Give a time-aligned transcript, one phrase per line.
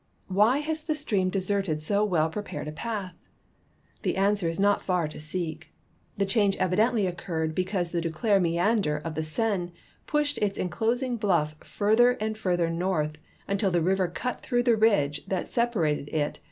[0.29, 3.13] Why has the stream deserted so well ])repared a path?
[4.01, 5.71] The answer is not far to seek.
[6.17, 9.71] The change evidently occurred because the Duclair meander of the Seine
[10.07, 15.23] pushed its inclosing bluff further and further north until the river cut through the ridge
[15.27, 16.39] that separated it from the Ste.